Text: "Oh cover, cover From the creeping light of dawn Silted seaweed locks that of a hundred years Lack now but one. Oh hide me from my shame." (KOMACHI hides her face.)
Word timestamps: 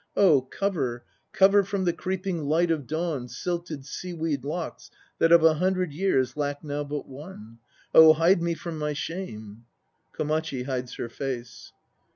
"Oh 0.17 0.41
cover, 0.41 1.03
cover 1.31 1.63
From 1.63 1.85
the 1.85 1.93
creeping 1.93 2.43
light 2.45 2.71
of 2.71 2.87
dawn 2.87 3.27
Silted 3.27 3.85
seaweed 3.85 4.43
locks 4.43 4.89
that 5.19 5.31
of 5.31 5.43
a 5.43 5.53
hundred 5.53 5.93
years 5.93 6.35
Lack 6.35 6.63
now 6.63 6.83
but 6.83 7.07
one. 7.07 7.59
Oh 7.93 8.13
hide 8.13 8.41
me 8.41 8.55
from 8.55 8.79
my 8.79 8.93
shame." 8.93 9.65
(KOMACHI 10.13 10.63
hides 10.63 10.95
her 10.95 11.07
face.) 11.07 11.71